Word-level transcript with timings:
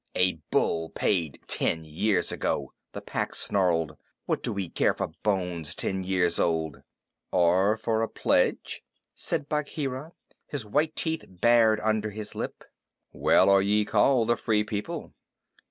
"A 0.15 0.41
bull 0.49 0.89
paid 0.89 1.39
ten 1.45 1.85
years 1.85 2.31
ago!" 2.31 2.73
the 2.93 3.01
Pack 3.01 3.35
snarled. 3.35 3.97
"What 4.25 4.41
do 4.41 4.51
we 4.51 4.67
care 4.67 4.95
for 4.95 5.09
bones 5.21 5.75
ten 5.75 6.03
years 6.03 6.39
old?" 6.39 6.81
"Or 7.31 7.77
for 7.77 8.01
a 8.01 8.09
pledge?" 8.09 8.81
said 9.13 9.47
Bagheera, 9.47 10.13
his 10.47 10.65
white 10.65 10.95
teeth 10.95 11.25
bared 11.29 11.79
under 11.81 12.09
his 12.09 12.33
lip. 12.33 12.63
"Well 13.13 13.47
are 13.51 13.61
ye 13.61 13.85
called 13.85 14.29
the 14.29 14.37
Free 14.37 14.63
People!" 14.63 15.13